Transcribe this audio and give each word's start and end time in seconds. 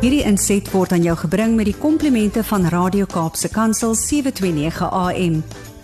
Hierdie 0.00 0.22
inset 0.24 0.64
word 0.72 0.94
aan 0.96 1.02
jou 1.04 1.12
gebring 1.26 1.58
met 1.58 1.66
die 1.68 1.76
komplimente 1.76 2.40
van 2.48 2.62
Radio 2.72 3.04
Kaapse 3.04 3.50
Kansel 3.52 3.92
729 3.92 4.86
AM. 4.96 5.34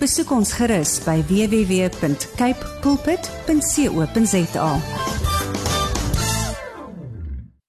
Besoek 0.01 0.33
ons 0.33 0.54
gerus 0.56 0.95
by 1.04 1.19
www.cape 1.29 2.71
pulpit.co.za. 2.81 4.71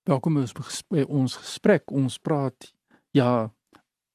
Welkom 0.08 0.40
by 0.40 1.04
ons 1.04 1.36
gesprek. 1.36 1.92
Ons 1.92 2.16
praat 2.24 2.72
ja 3.12 3.52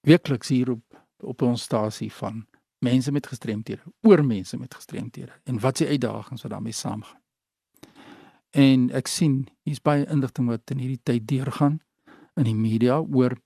werkliks 0.01 0.49
hier 0.57 0.73
op 0.79 0.89
op 1.21 1.45
ons 1.45 1.69
stasie 1.69 2.09
van 2.17 2.47
mense 2.81 3.13
met 3.13 3.29
gestremthede, 3.29 3.85
oor 4.09 4.25
mense 4.25 4.57
met 4.57 4.73
gestremthede 4.75 5.37
en 5.45 5.61
wat 5.61 5.77
se 5.77 5.87
uitdagings 5.87 6.43
wat 6.43 6.51
daarmee 6.57 6.73
saamgaan. 6.73 7.21
En 8.51 8.91
ek 8.91 9.07
sien 9.07 9.49
hier's 9.69 9.85
baie 9.85 10.09
inligting 10.09 10.49
wat 10.49 10.73
in 10.73 10.81
hierdie 10.81 11.03
tyd 11.05 11.29
deurgaan 11.29 11.83
in 12.35 12.45
die 12.45 12.57
media 12.57 12.99
oor 13.01 13.37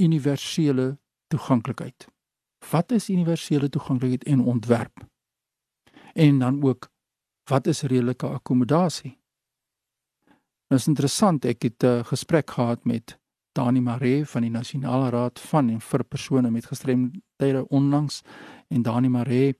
universele 0.00 0.98
toeganklikheid. 1.26 2.08
Wat 2.70 2.92
is 2.92 3.08
universele 3.08 3.68
toeganklikheid 3.68 4.24
en 4.24 4.44
ontwerp? 4.44 5.06
En 6.12 6.38
dan 6.38 6.62
ook 6.62 6.90
wat 7.44 7.66
is 7.66 7.82
redelike 7.82 8.26
akkommodasie? 8.26 9.18
Dit 10.70 10.78
is 10.78 10.86
interessant, 10.86 11.44
ek 11.44 11.62
het 11.62 11.82
'n 11.82 11.86
uh, 11.86 12.04
gesprek 12.04 12.50
gehad 12.50 12.84
met 12.84 13.18
Dani 13.52 13.80
Maree 13.80 14.26
van 14.26 14.42
die 14.42 14.50
Nasionale 14.50 15.10
Raad 15.10 15.40
van 15.40 15.68
en 15.68 15.80
vir 15.80 16.04
persone 16.04 16.50
met 16.50 16.66
gestremdhede 16.66 17.68
onlangs 17.68 18.22
en 18.68 18.82
Dani 18.82 19.08
Maree 19.08 19.56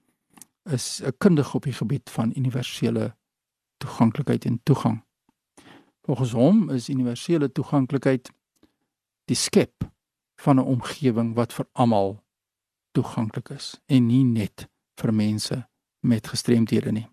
is 0.65 1.03
'n 1.03 1.13
kundige 1.19 1.57
op 1.57 1.63
die 1.63 1.73
gebied 1.73 2.11
van 2.11 2.33
universele 2.37 3.17
toeganklikheid 3.77 4.45
en 4.45 4.61
toegang. 4.63 5.05
Volgens 6.03 6.33
hom 6.33 6.71
is 6.71 6.89
universele 6.89 7.53
toeganklikheid 7.53 8.31
die 9.31 9.39
skep 9.39 9.87
van 10.43 10.59
'n 10.59 10.67
omgewing 10.75 11.35
wat 11.35 11.53
vir 11.53 11.67
almal 11.73 12.25
toeganklik 12.93 13.51
is 13.51 13.79
en 13.87 14.07
nie 14.07 14.25
net 14.25 14.69
vir 15.01 15.13
mense 15.15 15.69
met 16.01 16.27
gestremthede 16.27 16.93
nie. 16.93 17.09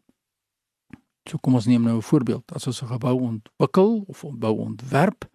So 1.27 1.37
kom 1.37 1.55
ons 1.55 1.65
neem 1.65 1.83
nou 1.83 1.97
'n 1.97 2.09
voorbeeld. 2.09 2.51
As 2.51 2.67
ons 2.67 2.81
'n 2.81 2.87
gebou 2.87 3.15
ontwikkel 3.21 4.03
of 4.07 4.23
'n 4.23 4.31
gebou 4.31 4.57
ontwerp, 4.57 5.29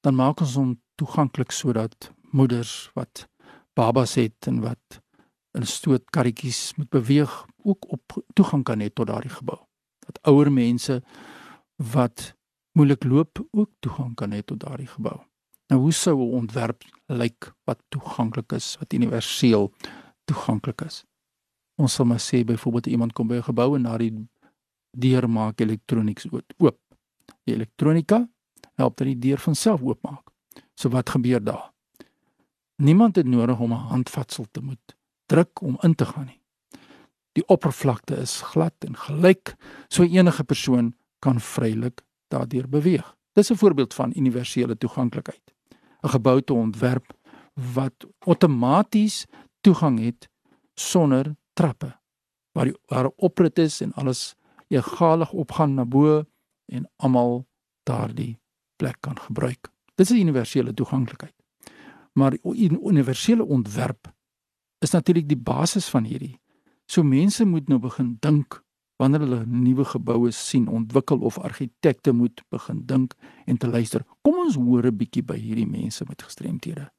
dan 0.00 0.14
maak 0.14 0.40
ons 0.40 0.54
hom 0.54 0.80
toeganklik 0.94 1.50
sodat 1.50 2.12
moeders 2.32 2.90
wat 2.94 3.28
babas 3.74 4.14
het 4.14 4.46
en 4.46 4.60
wat 4.60 5.02
in 5.52 5.66
stootkarretjies 5.66 6.74
moet 6.76 6.88
beweeg 6.88 7.46
ook 7.64 7.90
op 7.92 8.24
toegang 8.34 8.64
kan 8.64 8.80
hê 8.80 8.92
tot 8.92 9.06
daardie 9.06 9.30
gebou. 9.30 9.58
Dat 9.98 10.18
ouer 10.22 10.52
mense 10.52 11.02
wat 11.76 12.36
moeilik 12.72 13.04
loop 13.04 13.46
ook 13.50 13.70
toegang 13.80 14.14
kan 14.14 14.32
hê 14.32 14.44
tot 14.44 14.60
daardie 14.60 14.86
gebou. 14.86 15.25
Nou 15.68 15.80
hoe 15.80 15.92
sou 15.92 16.16
'n 16.16 16.34
ontwerp 16.34 16.84
lyk 17.06 17.52
wat 17.64 17.82
toeganklik 17.88 18.52
is, 18.52 18.76
wat 18.78 18.92
universeel 18.92 19.72
toeganklik 20.24 20.80
is? 20.80 21.04
Ons 21.76 21.94
sal 21.94 22.06
maar 22.06 22.20
sê 22.20 22.44
byvoorbeeld 22.44 22.86
iemand 22.86 23.12
kom 23.12 23.26
by 23.26 23.34
'n 23.34 23.42
gebou 23.42 23.74
en 23.74 23.82
na 23.82 23.98
die 23.98 24.28
deur 24.90 25.28
maak 25.30 25.60
elektronies 25.60 26.26
oop. 26.58 26.80
Die 27.44 27.54
elektronika 27.54 28.28
help 28.74 28.96
dat 28.96 29.06
die 29.06 29.18
deur 29.18 29.38
van 29.38 29.54
self 29.54 29.82
oopmaak. 29.82 30.30
So 30.74 30.88
wat 30.88 31.10
gebeur 31.10 31.44
daar? 31.44 31.72
Niemand 32.76 33.16
het 33.16 33.26
nodig 33.26 33.58
om 33.60 33.72
'n 33.72 33.88
handvatsel 33.88 34.46
te 34.50 34.60
moet 34.60 34.96
druk 35.26 35.60
om 35.60 35.78
in 35.82 35.94
te 35.94 36.04
gaan 36.04 36.26
nie. 36.26 36.40
Die 37.32 37.46
oppervlakte 37.48 38.16
is 38.16 38.40
glad 38.40 38.72
en 38.78 38.96
gelyk, 38.96 39.56
so 39.88 40.02
enige 40.02 40.44
persoon 40.44 40.94
kan 41.18 41.40
vrylik 41.40 42.00
daardeur 42.28 42.68
beweeg. 42.68 43.16
Dis 43.32 43.50
'n 43.50 43.56
voorbeeld 43.56 43.94
van 43.94 44.12
universele 44.16 44.78
toeganklikheid. 44.78 45.55
'n 46.06 46.14
gebou 46.14 46.40
te 46.40 46.54
ontwerp 46.54 47.12
wat 47.74 48.06
outomaties 48.18 49.26
toegang 49.60 49.98
het 49.98 50.28
sonder 50.74 51.34
trappe 51.52 51.98
waar 52.52 52.64
die, 52.64 52.76
waar 52.86 53.04
'n 53.04 53.12
oprit 53.16 53.58
is 53.58 53.80
en 53.80 53.92
alles 53.92 54.34
egalig 54.68 55.32
opgaan 55.32 55.74
na 55.74 55.84
bo 55.84 56.24
en 56.66 56.90
almal 56.96 57.46
daardie 57.82 58.38
plek 58.76 58.96
kan 59.00 59.18
gebruik. 59.18 59.70
Dit 59.94 60.10
is 60.10 60.18
universele 60.18 60.74
toeganklikheid. 60.74 61.34
Maar 62.12 62.30
die 62.30 62.70
universele 62.82 63.44
ontwerp 63.44 64.14
is 64.78 64.90
natuurlik 64.90 65.28
die 65.28 65.36
basis 65.40 65.88
van 65.88 66.04
hierdie. 66.04 66.40
So 66.86 67.02
mense 67.02 67.44
moet 67.44 67.68
nou 67.68 67.80
begin 67.80 68.16
dink 68.20 68.64
wanneer 68.96 69.20
hulle 69.20 69.42
nuwe 69.46 69.84
geboue 69.84 70.30
sien 70.30 70.68
ontwikkel 70.68 71.18
of 71.18 71.38
argitekte 71.38 72.12
moet 72.12 72.42
begin 72.48 72.82
dink 72.86 73.14
en 73.44 73.56
te 73.56 73.68
luister. 73.68 74.04
Kom 74.22 74.38
ons 74.44 74.54
hoor 74.54 74.86
'n 74.86 74.96
bietjie 74.96 75.22
by 75.22 75.36
hierdie 75.36 75.68
mense 75.68 76.04
met 76.08 76.22
gestremthede. 76.22 76.90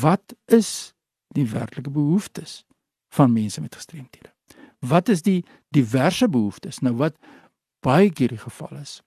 Wat 0.00 0.34
is 0.46 0.94
die 1.28 1.46
werklike 1.50 1.90
behoeftes 1.90 2.64
van 3.08 3.32
mense 3.32 3.60
met 3.60 3.74
gestremthede? 3.74 4.32
Wat 4.78 5.08
is 5.08 5.22
die 5.22 5.44
diverse 5.68 6.28
behoeftes? 6.28 6.78
Nou 6.78 6.94
wat 6.96 7.16
baie 7.80 8.10
keer 8.10 8.28
die 8.28 8.38
geval 8.38 8.78
is. 8.80 9.02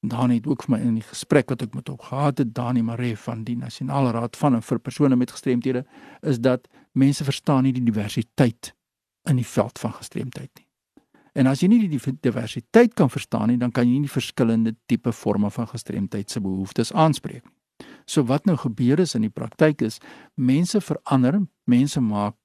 Dan 0.00 0.30
het 0.30 0.46
ook 0.46 0.62
vir 0.62 0.76
my 0.76 0.80
in 0.84 0.94
die 0.94 1.06
gesprek 1.06 1.48
wat 1.48 1.62
ek 1.62 1.74
met 1.74 1.88
hom 1.88 1.98
gehad 1.98 2.38
het, 2.38 2.54
Dani 2.54 2.82
Maree 2.82 3.16
van 3.16 3.44
die 3.44 3.56
Nasionale 3.56 4.10
Raad 4.10 4.36
van 4.36 4.54
en 4.54 4.62
vir 4.62 4.78
persone 4.78 5.16
met 5.16 5.30
gestremthede, 5.30 5.84
is 6.20 6.38
dat 6.38 6.68
mense 6.92 7.24
verstaan 7.24 7.62
nie 7.62 7.72
die 7.72 7.84
diversiteit 7.84 8.74
in 9.24 9.36
die 9.40 9.46
veld 9.46 9.78
van 9.78 9.92
gestremdheid 9.92 10.50
nie. 10.58 10.63
En 11.34 11.50
as 11.50 11.62
jy 11.62 11.68
nie 11.68 11.88
die 11.88 11.98
diversiteit 12.22 12.94
kan 12.94 13.10
verstaan 13.10 13.50
nie, 13.50 13.58
dan 13.58 13.72
kan 13.74 13.88
jy 13.88 13.98
nie 13.98 14.10
verskillende 14.10 14.76
tipe 14.86 15.12
forme 15.12 15.50
van 15.50 15.66
gestremdheid 15.66 16.30
se 16.30 16.40
behoeftes 16.40 16.92
aanspreek 16.92 17.42
nie. 17.42 17.54
So 18.06 18.22
wat 18.28 18.44
nou 18.46 18.56
gebeur 18.60 19.00
is 19.00 19.14
in 19.16 19.24
die 19.24 19.32
praktyk 19.32 19.82
is 19.82 19.98
mense 20.36 20.80
verander, 20.80 21.40
mense 21.64 22.00
maak 22.00 22.36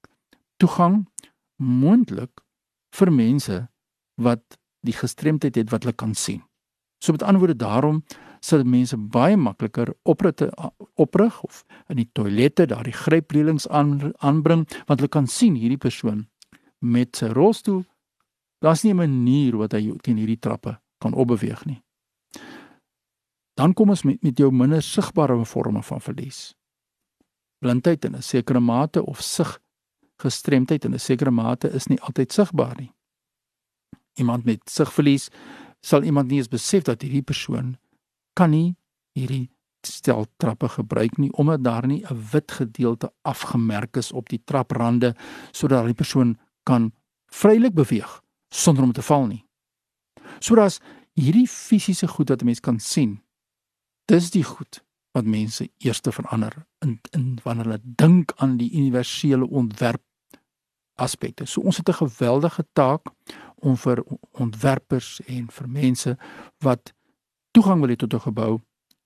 toegang 0.57 1.03
moontlik 1.59 2.41
vir 2.95 3.11
mense 3.11 3.59
wat 4.19 4.57
die 4.87 4.95
gestremdheid 4.95 5.59
het 5.59 5.71
wat 5.73 5.83
hulle 5.83 5.95
kan 5.95 6.15
sien. 6.15 6.41
So 7.03 7.11
met 7.11 7.23
ander 7.23 7.43
woorde 7.43 7.59
daarom 7.59 8.03
sal 8.43 8.63
mense 8.63 8.97
baie 8.97 9.37
makliker 9.37 9.91
oprite 10.03 10.49
oprig 10.95 11.41
of 11.43 11.63
in 11.91 11.99
die 11.99 12.09
toilette 12.15 12.65
daardie 12.71 12.95
grypreëlings 12.95 13.67
aan 13.67 14.13
aanbring 14.23 14.65
want 14.87 14.99
hulle 14.99 15.11
kan 15.11 15.27
sien 15.27 15.59
hierdie 15.59 15.79
persoon 15.79 16.25
met 16.79 17.19
sy 17.19 17.31
rolstoel 17.35 17.83
Daar's 18.59 18.83
nie 18.83 18.93
'n 18.93 18.97
manier 18.97 19.57
wat 19.57 19.71
hy 19.71 19.91
teen 20.01 20.17
hierdie 20.17 20.39
trappe 20.39 20.79
kan 20.99 21.13
opbeweeg 21.13 21.65
nie. 21.65 21.83
Dan 23.53 23.73
kom 23.73 23.89
ons 23.89 24.03
met 24.03 24.23
met 24.23 24.37
jou 24.37 24.51
minder 24.51 24.81
sigbare 24.81 25.45
vorme 25.45 25.83
van 25.83 26.01
verlies. 26.01 26.55
Blindheid 27.59 28.05
in 28.05 28.15
'n 28.15 28.21
sekere 28.21 28.59
mate 28.59 29.05
of 29.05 29.21
sig 29.21 29.59
gestremdheid 30.17 30.85
in 30.85 30.93
'n 30.93 30.99
sekere 30.99 31.31
mate 31.31 31.69
is 31.73 31.87
nie 31.87 32.01
altyd 32.01 32.31
sigbaar 32.31 32.75
nie. 32.77 32.91
Iemand 34.13 34.45
met 34.45 34.69
sigverlies 34.69 35.29
sal 35.81 36.03
iemand 36.03 36.27
nie 36.27 36.37
eens 36.37 36.47
besef 36.47 36.83
dat 36.83 37.01
hierdie 37.01 37.23
persoon 37.23 37.77
kan 38.33 38.49
nie 38.49 38.75
hierdie 39.15 39.49
stel 39.87 40.25
trappe 40.37 40.67
gebruik 40.69 41.17
nie 41.17 41.31
omdat 41.31 41.63
daar 41.63 41.87
nie 41.87 42.03
'n 42.03 42.27
wit 42.31 42.51
gedeelte 42.51 43.11
afgemerk 43.21 43.97
is 43.97 44.11
op 44.11 44.29
die 44.29 44.41
traprande 44.43 45.15
sodat 45.51 45.85
die 45.85 45.93
persoon 45.93 46.37
kan 46.63 46.91
vrylik 47.31 47.73
beweeg 47.73 48.21
sonder 48.49 48.83
om 48.83 48.91
te 48.91 49.01
val 49.01 49.25
nie. 49.27 49.45
Sodat 50.39 50.79
hierdie 51.13 51.47
fisiese 51.47 52.07
goed 52.07 52.29
wat 52.29 52.41
'n 52.41 52.45
mens 52.45 52.59
kan 52.59 52.79
sien, 52.79 53.21
dis 54.05 54.29
die 54.29 54.43
goed 54.43 54.83
wat 55.11 55.25
mense 55.25 55.69
eers 55.77 55.99
te 55.99 56.11
verander 56.11 56.65
in 56.85 56.99
in 57.11 57.39
wanneer 57.43 57.65
hulle 57.65 57.81
dink 57.83 58.31
aan 58.35 58.57
die 58.57 58.71
universele 58.71 59.49
ontwerp 59.49 60.01
aspekte. 60.95 61.45
So 61.45 61.61
ons 61.61 61.77
het 61.77 61.89
'n 61.89 61.93
geweldige 62.05 62.65
taak 62.73 63.07
om 63.55 63.77
vir 63.77 64.03
ontwerpers 64.31 65.21
en 65.25 65.51
vir 65.51 65.69
mense 65.69 66.17
wat 66.57 66.93
toegang 67.51 67.79
wil 67.79 67.89
hê 67.89 67.95
tot 67.95 68.13
'n 68.13 68.19
gebou 68.19 68.59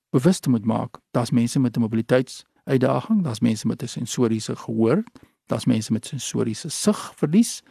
bewus 0.09 0.39
te 0.39 0.49
moet 0.49 0.65
maak. 0.65 0.99
Daar's 1.11 1.31
mense 1.31 1.59
met 1.59 1.75
'n 1.75 1.79
mobiliteitsuitdaging, 1.79 3.23
daar's 3.23 3.39
mense 3.39 3.67
met 3.67 3.81
'n 3.83 3.87
sensoriese 3.87 4.55
gehoor, 4.55 5.03
daar's 5.45 5.65
mense 5.65 5.91
met 5.91 6.05
sensoriese 6.05 6.69
sigverlies, 6.69 7.61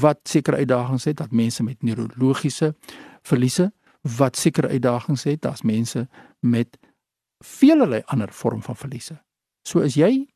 wat 0.00 0.20
sekere 0.28 0.56
uitdagings 0.56 1.04
het 1.04 1.16
dat 1.16 1.32
mense 1.32 1.62
met 1.62 1.82
neurologiese 1.82 2.74
verliese 3.22 3.72
wat 4.16 4.36
sekere 4.36 4.68
uitdagings 4.68 5.24
het 5.24 5.42
daar's 5.42 5.62
mense 5.62 6.06
met 6.40 6.78
veelelei 7.44 8.02
ander 8.06 8.32
vorm 8.32 8.62
van 8.62 8.76
verliese. 8.76 9.18
So 9.68 9.82
as 9.82 9.94
jy 9.94 10.26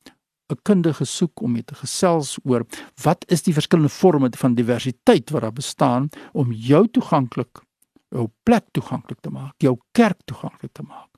'n 0.50 0.58
kundige 0.62 1.04
soek 1.04 1.40
om 1.40 1.52
met 1.52 1.66
te 1.66 1.74
gesels 1.74 2.38
oor 2.44 2.66
wat 3.02 3.24
is 3.28 3.42
die 3.42 3.54
verskillende 3.54 3.92
forme 3.92 4.30
van 4.36 4.54
diversiteit 4.54 5.30
wat 5.30 5.42
daar 5.42 5.52
bestaan 5.52 6.08
om 6.32 6.52
jou 6.52 6.88
toeganklik 6.88 7.62
jou 8.08 8.28
plek 8.42 8.64
toeganklik 8.70 9.20
te 9.20 9.30
maak 9.30 9.54
jou 9.58 9.78
kerk 9.92 10.18
toeganklik 10.24 10.72
te 10.72 10.82
maak? 10.82 11.08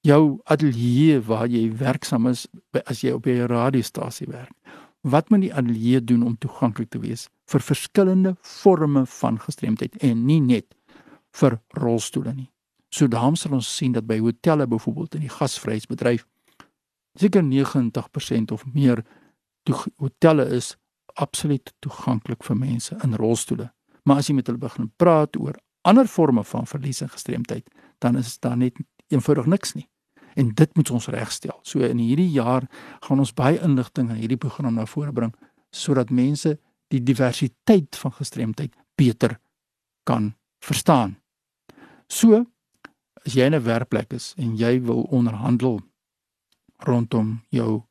Jou 0.00 0.40
ateljee 0.44 1.20
waar 1.20 1.48
jy 1.48 1.76
werksaam 1.76 2.26
is 2.26 2.46
as 2.84 3.00
jy 3.00 3.12
op 3.12 3.26
'n 3.26 3.46
radiostasie 3.46 4.26
werk 4.26 4.54
wat 5.10 5.30
moet 5.30 5.46
die 5.46 5.54
ateljee 5.54 6.00
doen 6.04 6.22
om 6.26 6.36
toeganklik 6.38 6.90
te 6.90 7.00
wees 7.02 7.28
vir 7.48 7.64
verskillende 7.64 8.34
forme 8.42 9.06
van 9.06 9.38
gestremdheid 9.40 9.96
en 10.04 10.24
nie 10.26 10.40
net 10.40 10.74
vir 11.40 11.60
rolstoele 11.76 12.34
nie. 12.34 12.50
So 12.90 13.08
daarom 13.08 13.36
sal 13.36 13.52
ons 13.58 13.68
sien 13.76 13.92
dat 13.92 14.06
by 14.08 14.18
hotelle 14.18 14.66
byvoorbeeld 14.66 15.18
in 15.18 15.26
die 15.26 15.32
gasvryheidsbedryf 15.32 16.26
seker 17.18 17.42
90% 17.42 18.52
of 18.54 18.64
meer 18.72 19.04
hotelle 19.96 20.46
is 20.54 20.76
absoluut 21.18 21.72
toeganklik 21.84 22.44
vir 22.46 22.56
mense 22.56 22.96
in 23.04 23.16
rolstoele. 23.18 23.70
Maar 24.04 24.22
as 24.22 24.28
jy 24.30 24.38
met 24.38 24.46
hulle 24.48 24.60
begin 24.62 24.90
praat 24.96 25.36
oor 25.36 25.58
ander 25.88 26.08
forme 26.08 26.44
van 26.44 26.66
verlies 26.66 27.02
en 27.04 27.10
gestremdheid, 27.12 27.66
dan 27.98 28.16
is 28.16 28.38
daar 28.38 28.56
net 28.56 28.78
eenvoudig 29.08 29.46
niks 29.46 29.74
nie. 29.74 29.88
En 30.38 30.52
dit 30.54 30.74
moet 30.76 30.90
ons 30.94 31.08
regstel. 31.10 31.58
So 31.66 31.82
in 31.82 31.98
hierdie 31.98 32.30
jaar 32.30 32.68
gaan 33.06 33.18
ons 33.18 33.34
baie 33.34 33.58
inligting 33.64 34.12
in 34.12 34.20
hierdie 34.22 34.38
program 34.40 34.74
na 34.78 34.86
vore 34.86 35.12
bring 35.12 35.34
sodat 35.74 36.10
mense 36.14 36.54
die 36.88 37.02
diversiteit 37.04 37.96
van 38.00 38.14
gestremdheid 38.16 38.76
beter 38.96 39.36
kan 40.08 40.32
verstaan. 40.64 41.18
So 42.08 42.46
as 43.26 43.34
jy 43.34 43.44
in 43.50 43.54
'n 43.54 43.62
werkplek 43.62 44.12
is 44.12 44.34
en 44.38 44.56
jy 44.56 44.80
wil 44.80 45.02
onderhandel 45.10 45.80
rondom 46.86 47.42
jou 47.50 47.82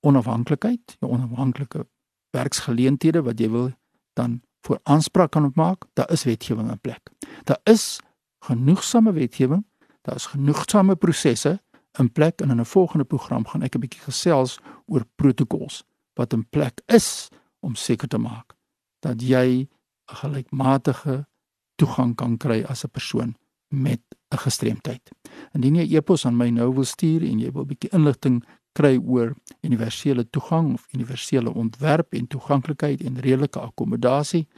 onafhanklikheid, 0.00 0.96
jou 1.00 1.10
onafhanklike 1.12 1.86
werksgeleenthede 2.30 3.22
wat 3.22 3.40
jy 3.40 3.48
wil 3.50 3.70
dan 4.12 4.42
voor 4.66 4.80
aanspraak 4.82 5.30
kan 5.30 5.52
maak, 5.54 5.84
daar 5.92 6.10
is 6.10 6.24
wetgewing 6.24 6.70
in 6.70 6.80
plek. 6.80 7.10
Daar 7.44 7.60
is 7.64 8.00
genoegsame 8.38 9.12
wetgewing, 9.12 9.64
daar 10.02 10.16
is 10.16 10.26
genoegsame 10.26 10.96
prosesse 10.96 11.60
in 11.98 12.12
plek 12.12 12.40
en 12.40 12.50
in 12.50 12.60
'n 12.60 12.64
volgende 12.64 13.04
program 13.04 13.46
gaan 13.46 13.62
ek 13.62 13.74
'n 13.74 13.80
bietjie 13.80 14.02
gesels 14.02 14.58
oor 14.86 15.04
protokols 15.14 15.84
wat 16.14 16.32
in 16.32 16.48
plek 16.48 16.80
is 16.86 17.28
om 17.60 17.74
seker 17.74 18.08
te 18.08 18.18
maak 18.18 18.54
dat 19.00 19.22
jy 19.22 19.46
'n 19.60 19.68
gelykmatige 20.06 21.26
toegang 21.74 22.14
kan 22.14 22.36
kry 22.36 22.62
as 22.62 22.84
'n 22.84 22.90
persoon 22.90 23.36
met 23.68 24.00
'n 24.30 24.36
gestremdheid. 24.36 25.10
Indien 25.52 25.74
jy 25.74 25.96
e-pos 25.96 26.26
aan 26.26 26.36
my 26.36 26.50
nou 26.50 26.74
wil 26.74 26.84
stuur 26.84 27.22
en 27.22 27.38
jy 27.38 27.52
wil 27.52 27.62
'n 27.62 27.66
bietjie 27.66 27.90
inligting 27.92 28.44
kry 28.72 28.98
oor 29.06 29.34
universele 29.60 30.30
toegang 30.30 30.74
of 30.74 30.86
universele 30.92 31.54
ontwerp 31.54 32.14
en 32.14 32.26
toeganklikheid 32.26 33.02
en 33.02 33.20
redelike 33.20 33.60
akkommodasie, 33.60 34.48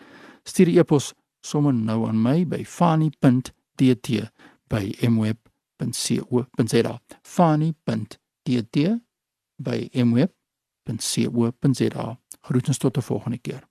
stuur 0.43 0.79
e-pos 0.79 1.13
sommer 1.41 1.75
nou 1.75 2.09
aan 2.09 2.23
my 2.23 2.47
by 2.47 2.65
fani.dt 2.65 4.31
by 4.69 4.95
mweb.co.za. 5.01 5.56
fani.dt 7.23 8.77
by 9.57 9.89
mweb.co.za. 9.93 11.39
Groetens 12.41 12.79
tot 12.79 12.97
'n 12.97 13.03
volgende 13.03 13.39
keer. 13.39 13.69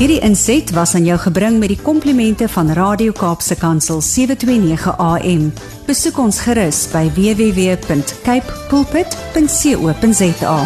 Hierdie 0.00 0.20
inset 0.24 0.70
was 0.72 0.94
aan 0.94 1.04
jou 1.04 1.18
gebring 1.20 1.58
met 1.60 1.68
die 1.68 1.82
komplimente 1.82 2.48
van 2.48 2.70
Radio 2.72 3.12
Kaapse 3.12 3.56
Kansel 3.60 4.00
729 4.00 4.96
AM. 4.96 5.52
Besoek 5.86 6.18
ons 6.18 6.40
gerus 6.40 6.86
by 6.88 7.04
www.cape 7.12 8.48
pulpit.co.za. 8.72 10.56